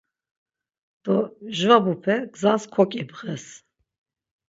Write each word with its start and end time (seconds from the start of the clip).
Do, 1.03 1.15
mjvabupe 1.49 2.15
gzas 2.33 2.63
koǩibğes. 2.73 3.45